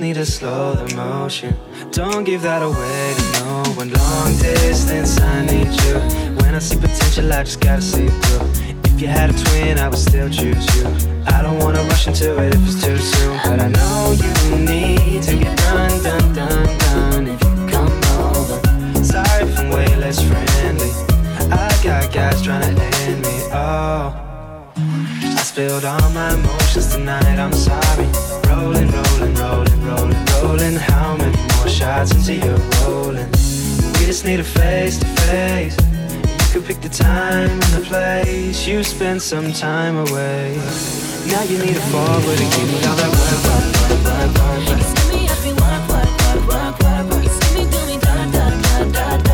[0.00, 1.56] need to slow the motion.
[1.90, 3.90] Don't give that away to no one.
[3.90, 5.94] Long distance, I need you.
[6.36, 8.46] When I see potential, I just gotta see through.
[8.84, 10.86] If you had a twin, I would still choose you.
[11.26, 15.22] I don't wanna rush into it if it's too soon, but I know you need
[15.22, 17.26] to get done, done, done, done.
[17.28, 17.98] If you come
[18.36, 18.58] over,
[19.02, 20.90] sorry if I'm way less friendly.
[21.50, 23.36] I got guys trying to end me.
[23.52, 24.14] Oh.
[24.76, 28.27] I spilled all my emotions tonight, I'm sorry.
[28.58, 30.74] Rolling, rolling, rolling, rolling, rolling.
[30.74, 33.30] How many more shots until you're rolling?
[33.94, 35.76] We just need a face to face.
[36.26, 38.66] You could pick the time and the place.
[38.66, 40.56] You spend some time away.
[41.28, 44.82] Now you need a forward to give me all that work, work, work, work, work,
[44.82, 44.98] work.
[48.98, 49.27] take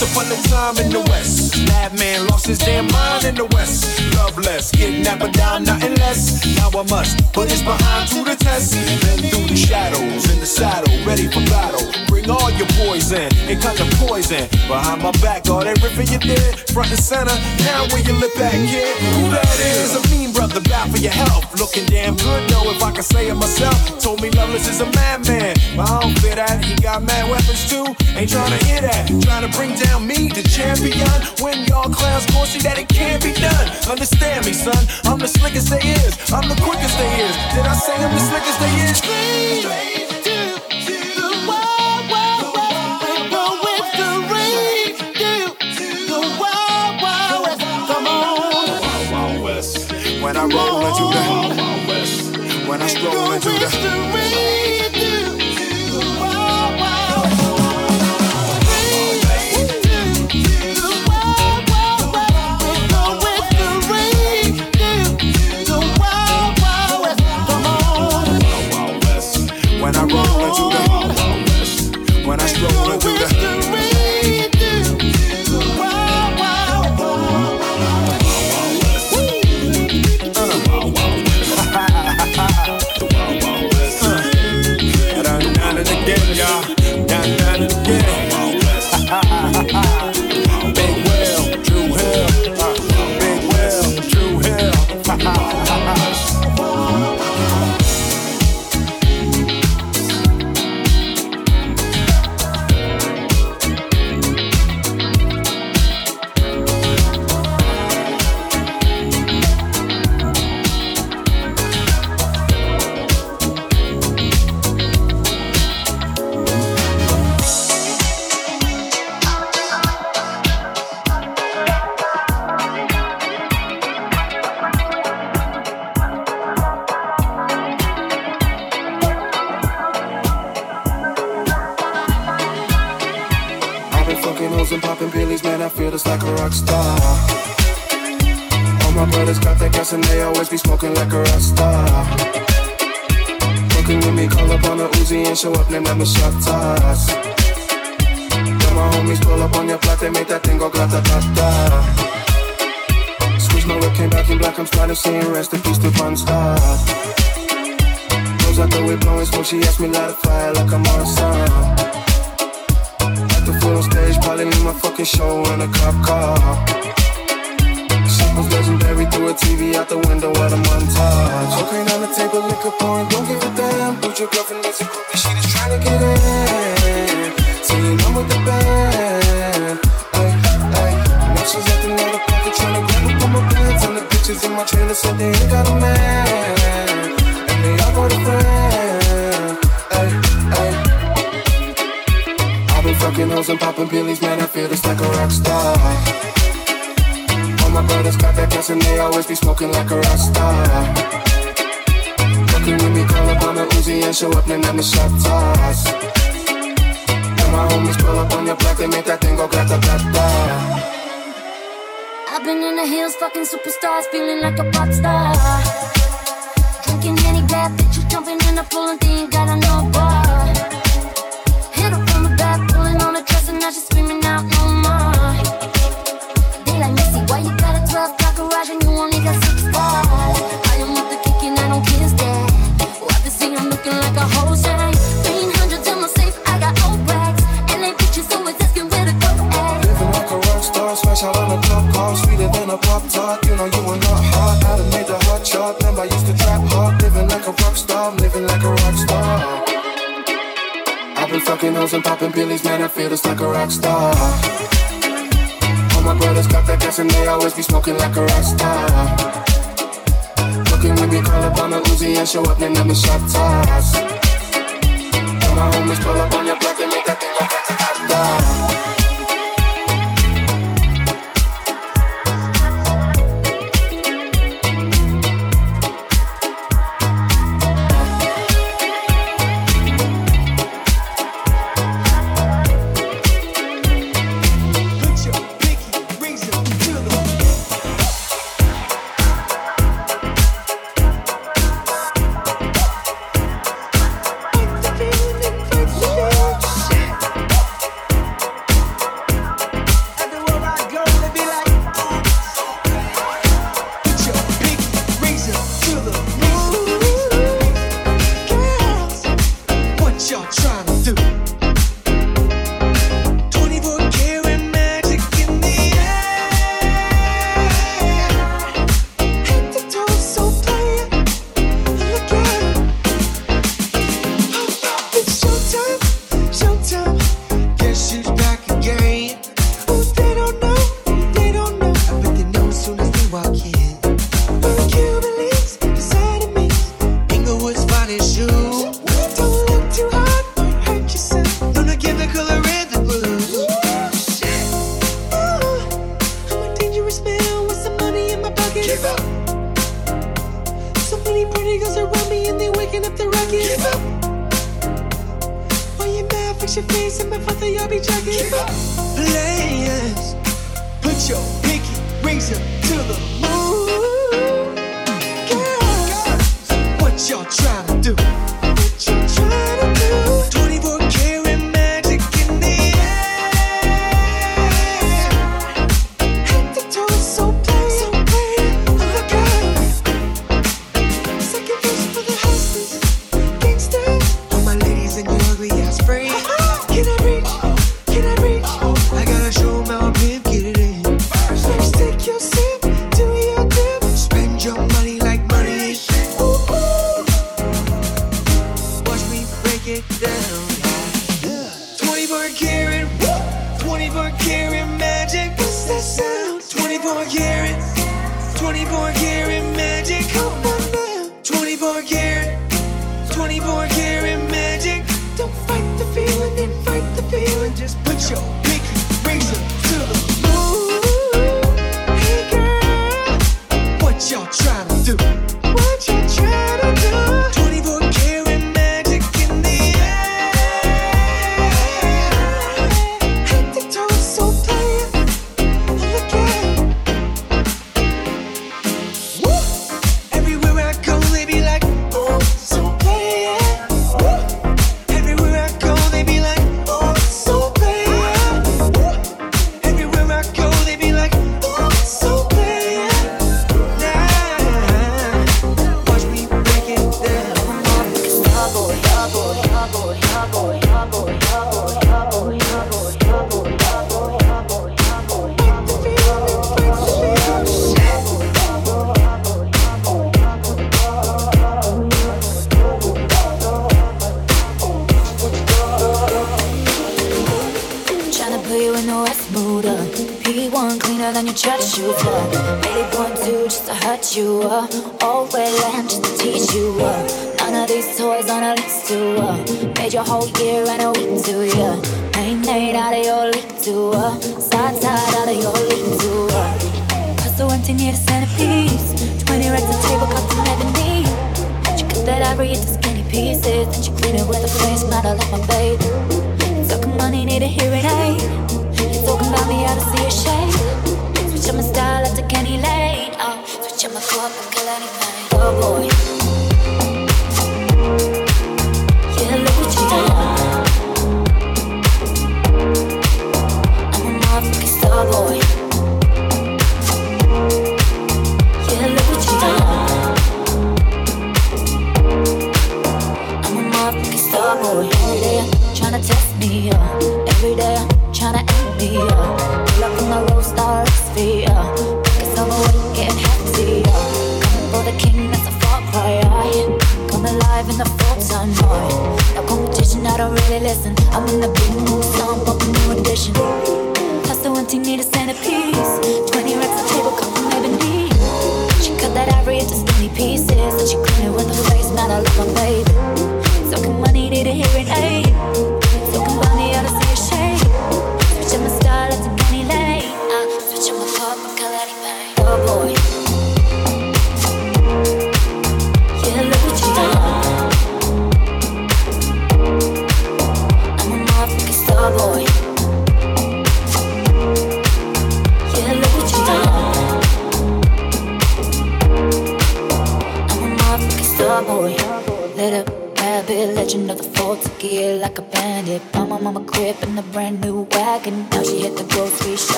[0.00, 4.00] Once upon a time in the West, madman lost his damn mind in the West.
[4.16, 6.40] Loveless, getting up and down, nothing less.
[6.56, 8.72] Now I must put his behind to the test.
[9.04, 11.84] Been through the shadows in the saddle, ready for battle.
[12.08, 15.46] Bring all your poison and kind of poison behind my back.
[15.50, 17.36] All that ripping you did, front and center.
[17.68, 20.00] Now where you look back, kid, who that is?
[20.00, 21.44] A mean brother, bad for your health.
[21.60, 23.76] Looking damn good, know if I can say it myself.
[24.00, 26.64] Told me Loveless is a madman, but I don't fear that.
[26.64, 27.84] He got mad weapons too.
[28.16, 31.08] Ain't trying to hear that, trying to bring down around me, the champion.
[31.42, 33.68] When y'all clowns gon' see that it can't be done.
[33.88, 34.86] Understand me, son.
[35.04, 36.16] I'm the slickest they is.
[36.32, 37.36] I'm the quickest they is.
[37.54, 38.98] Did I say I'm the slickest they is?
[38.98, 40.09] Straight.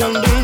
[0.00, 0.39] Dum, dum,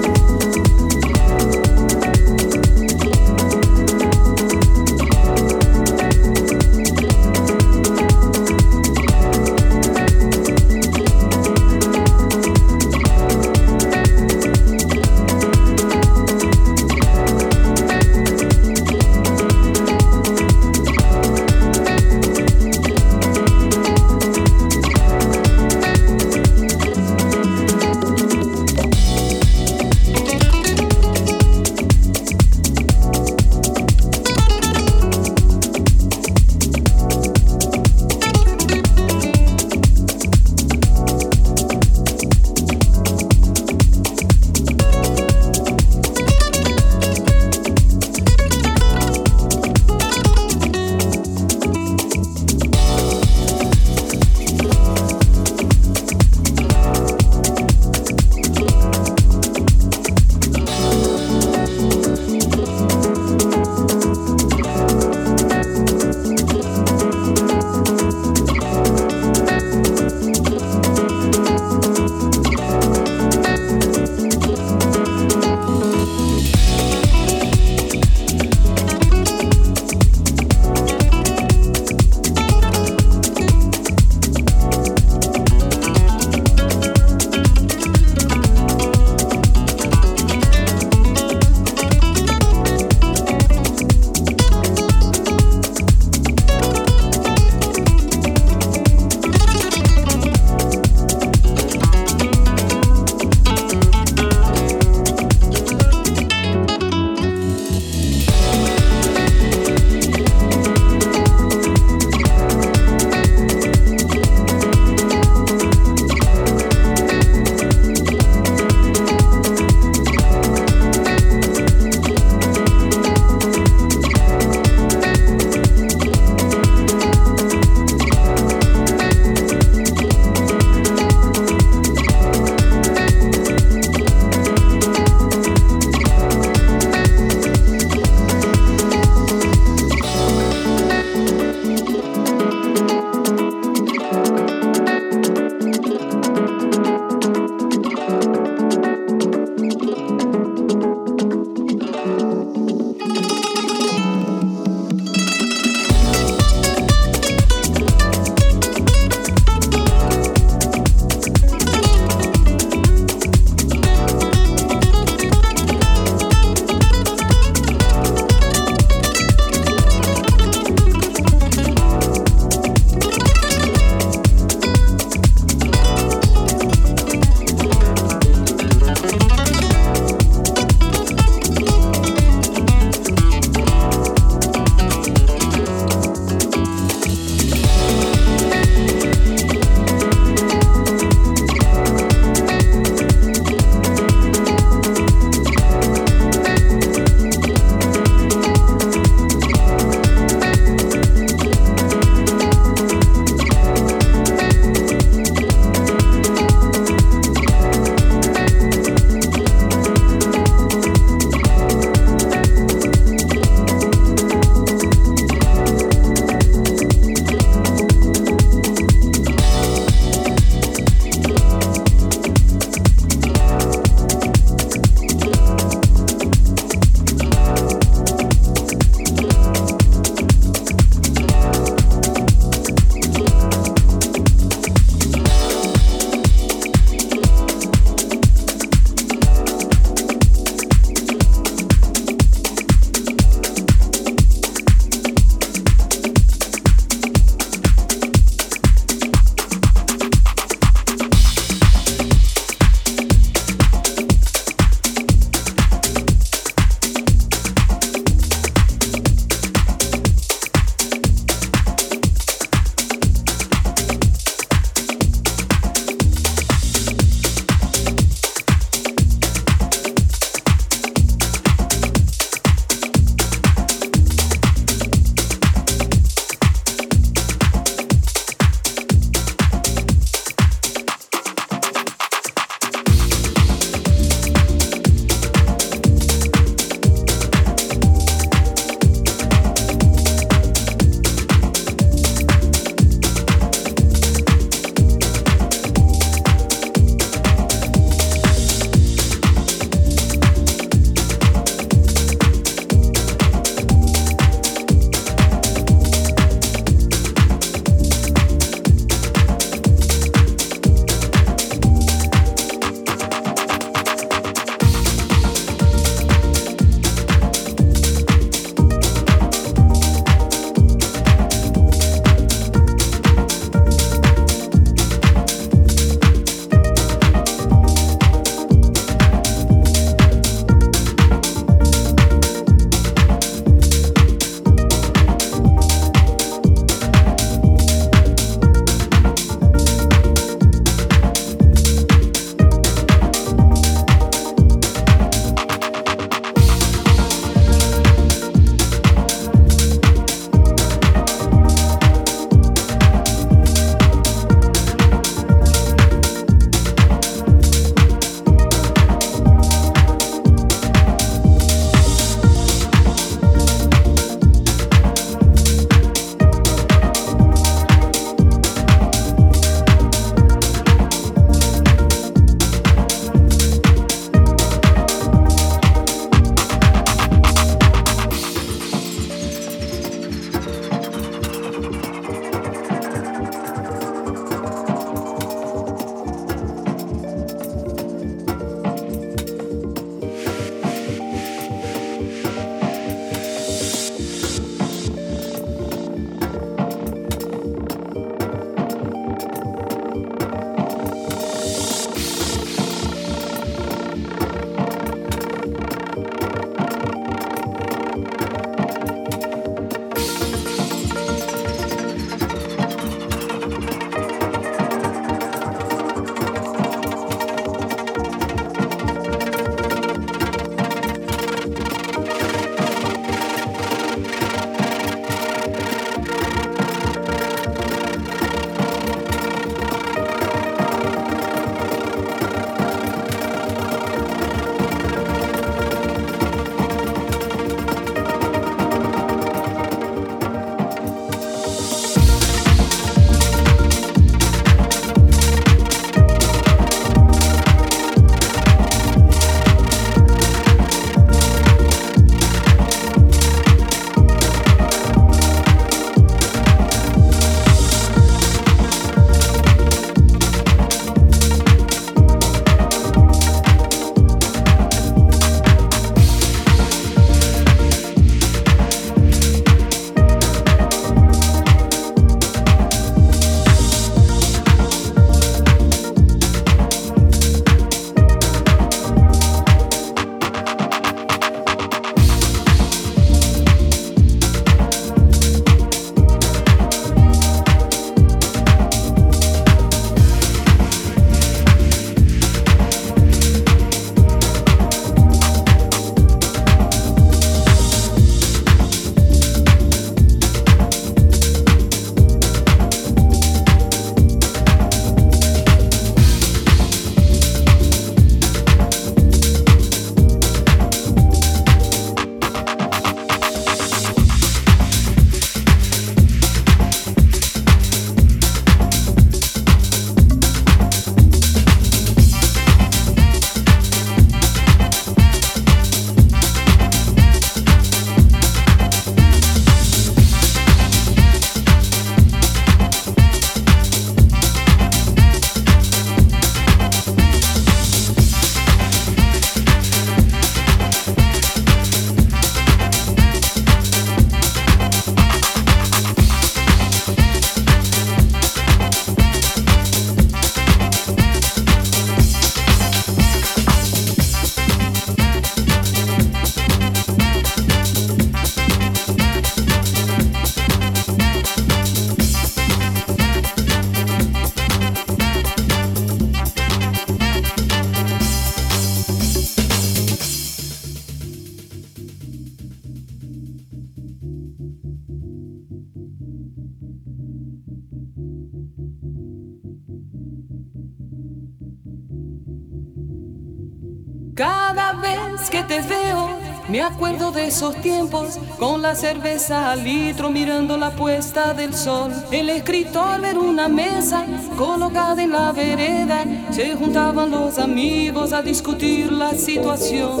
[586.72, 591.92] acuerdo de esos tiempos, con la cerveza al litro mirando la puesta del sol.
[592.10, 594.04] El escritor ver una mesa
[594.36, 600.00] colocada en la vereda, se juntaban los amigos a discutir la situación.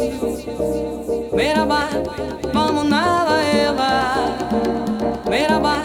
[1.34, 1.88] Meraba,
[2.52, 4.14] vamos nada ela.
[5.28, 5.82] Meraba,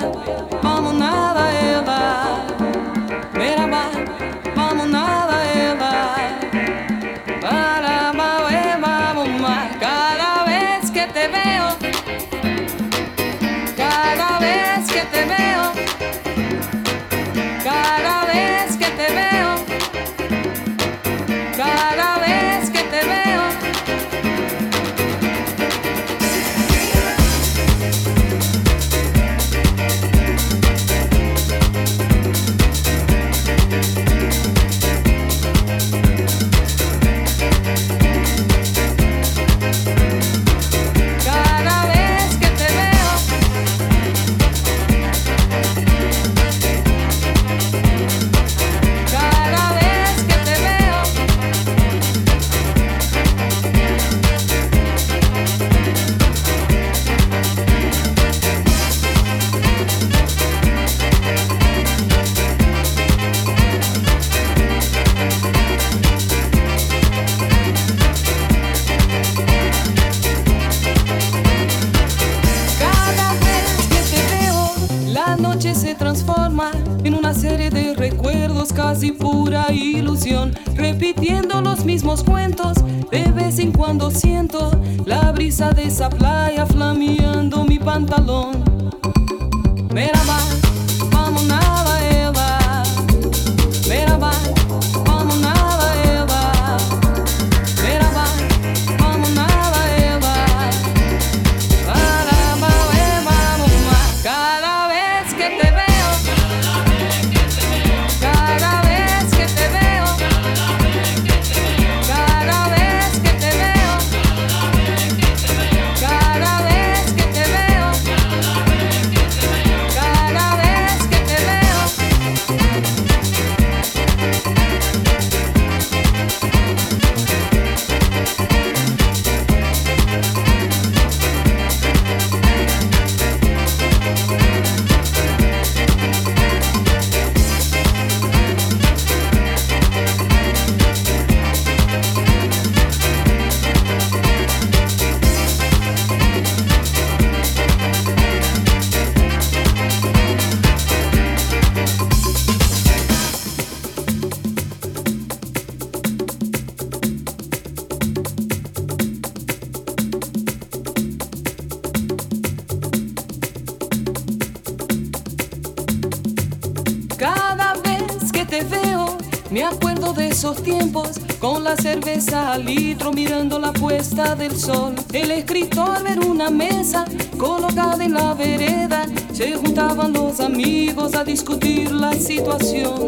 [171.93, 174.93] cerveza al litro mirando la puesta del sol.
[175.13, 177.05] El escritor ver una mesa
[177.37, 179.05] colocada en la vereda.
[179.31, 183.07] Se juntaban los amigos a discutir la situación.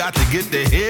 [0.00, 0.89] Got to get the hell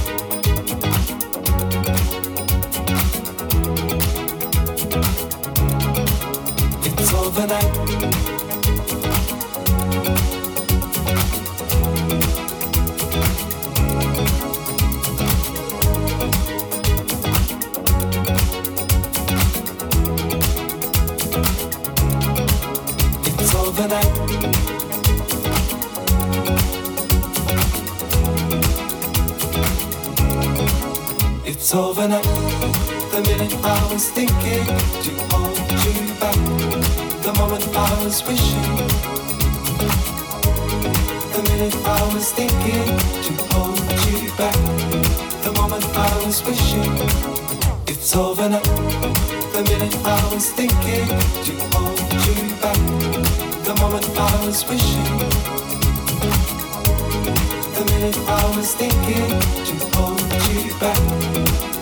[38.11, 38.61] Was wishing.
[41.31, 42.87] The minute I was thinking
[43.25, 44.59] to hold you back.
[45.45, 46.91] The moment I was wishing.
[47.87, 48.65] It's overnight.
[49.55, 51.07] The minute I was thinking
[51.47, 52.81] to hold you back.
[53.67, 55.11] The moment I was wishing.
[57.77, 59.31] The minute I was thinking
[59.67, 60.19] to hold
[60.51, 61.01] you back.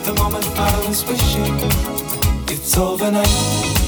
[0.06, 1.54] The moment I was wishing.
[2.54, 3.26] It's overnight.
[3.26, 3.79] Yeah.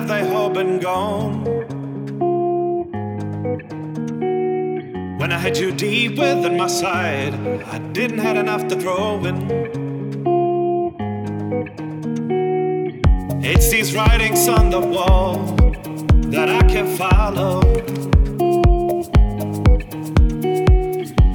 [0.00, 1.44] have they all been gone?
[5.18, 7.34] When I had you deep within my side,
[7.66, 9.36] I didn't have enough to throw in.
[13.44, 15.34] It's these writings on the wall
[16.34, 17.60] that I can follow.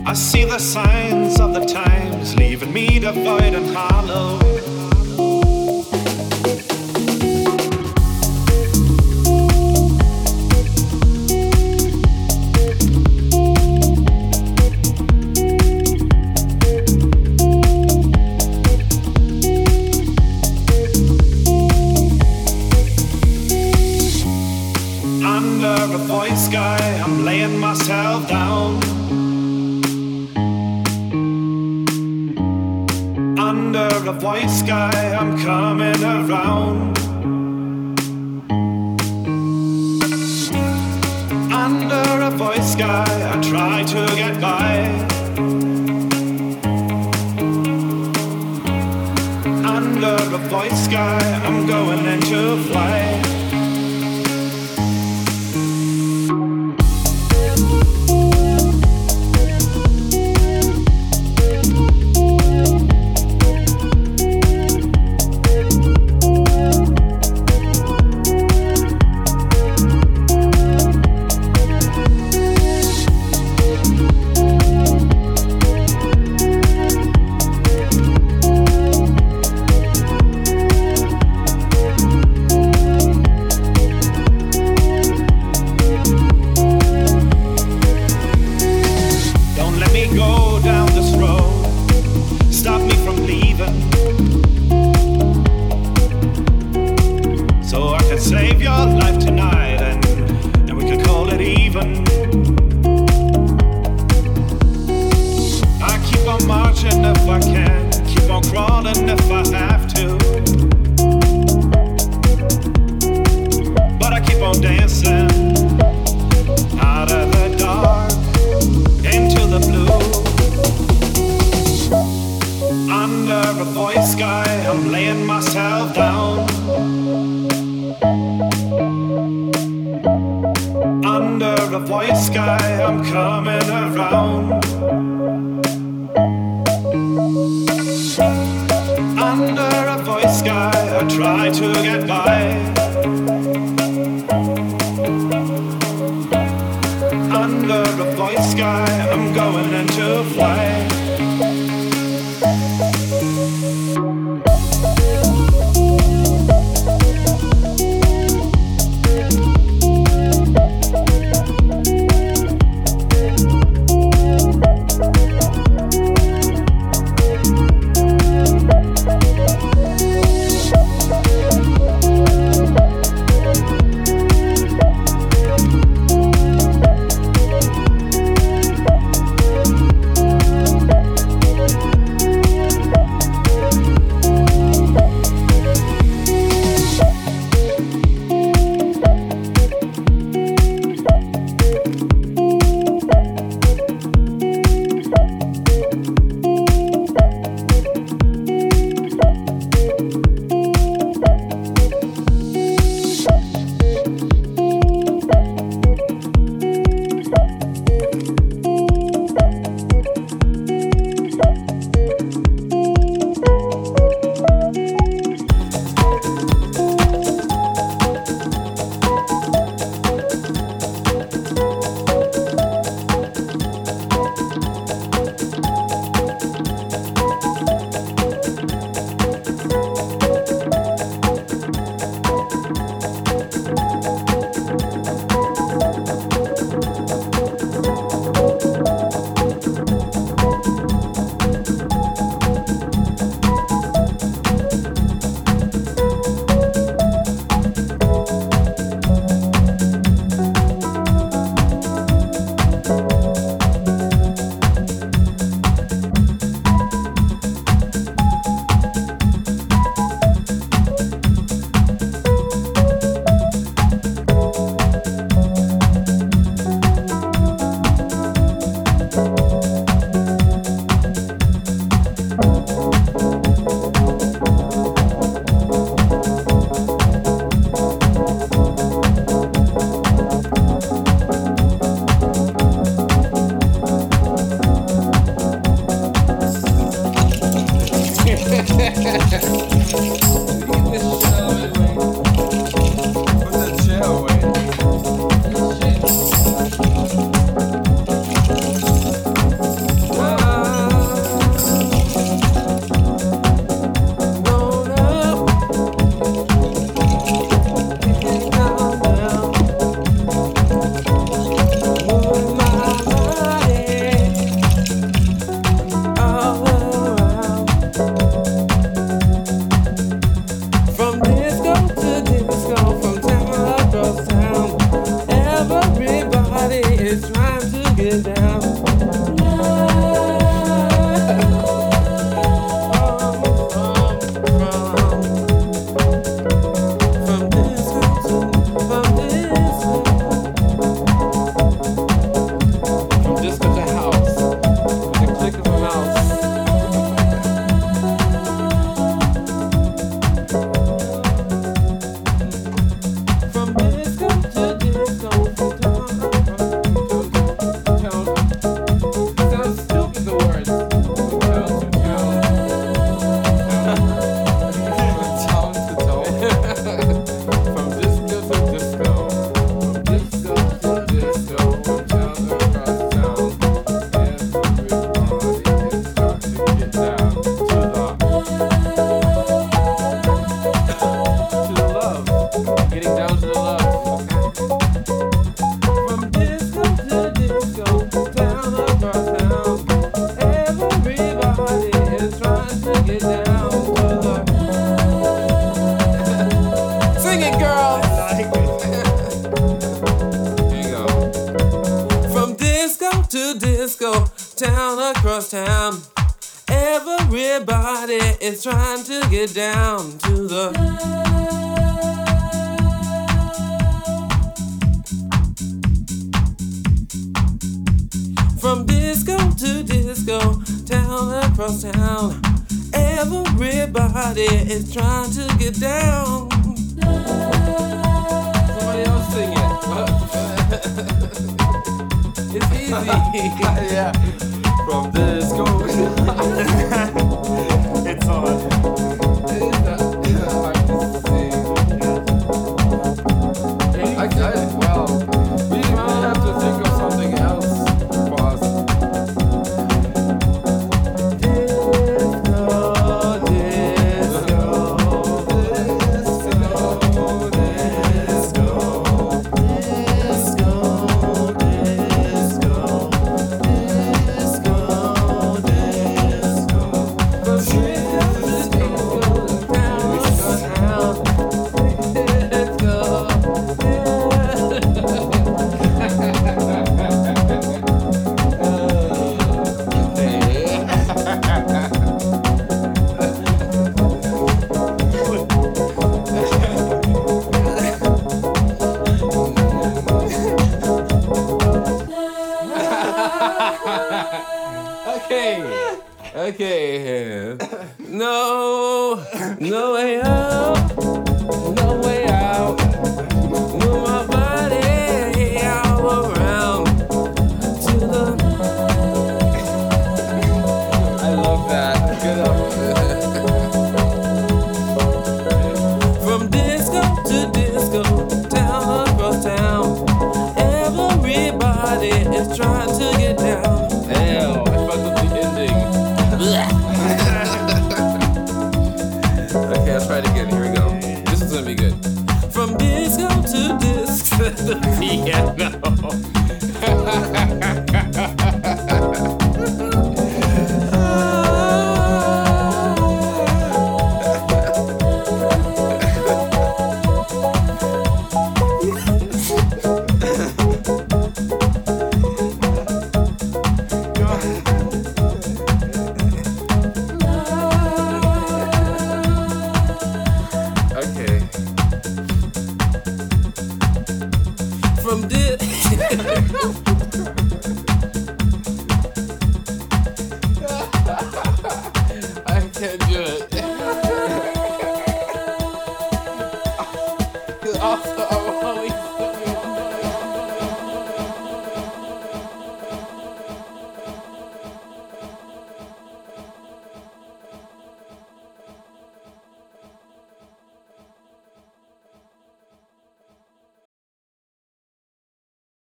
[0.08, 3.95] I see the signs of the times leaving me devoid and high.